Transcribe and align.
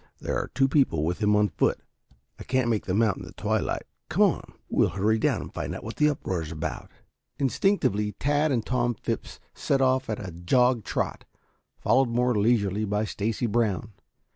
There 0.19 0.35
are 0.35 0.49
two 0.55 0.67
people 0.67 1.05
with 1.05 1.19
him 1.19 1.35
on 1.35 1.49
foot. 1.49 1.79
I 2.39 2.43
can't 2.43 2.69
make 2.71 2.87
them 2.87 3.03
out 3.03 3.17
in 3.17 3.23
the 3.23 3.33
twilight. 3.33 3.83
Come 4.09 4.23
on, 4.23 4.53
we'll 4.67 4.89
hurry 4.97 5.19
down 5.19 5.41
and 5.41 5.53
find 5.53 5.75
out 5.75 5.83
what 5.83 5.97
the 5.97 6.09
uproar 6.09 6.41
is 6.41 6.51
about." 6.51 6.89
Instinctively 7.37 8.13
Tad 8.13 8.51
and 8.51 8.65
Tom 8.65 8.95
Phipps 8.95 9.39
set 9.53 9.79
off 9.79 10.09
at 10.09 10.17
a 10.19 10.31
jog 10.31 10.85
trot, 10.85 11.25
followed 11.77 12.09
more 12.09 12.33
leisurely 12.33 12.83
by 12.83 13.05
Stacy 13.05 13.45
Brown. 13.45 13.91